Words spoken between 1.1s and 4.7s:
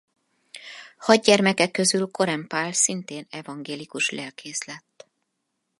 gyermeke közül Koren Pál szintén evangélikus lelkész